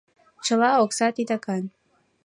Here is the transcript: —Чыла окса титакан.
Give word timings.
—Чыла 0.45 0.69
окса 0.83 1.07
титакан. 1.15 1.63